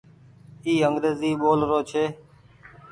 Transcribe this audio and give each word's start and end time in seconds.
اي 0.65 0.73
انگريزي 0.87 1.31
ٻول 1.41 1.59
رو 1.69 1.79
ڇي۔ 1.89 2.03